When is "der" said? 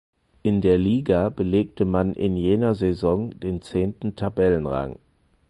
0.61-0.79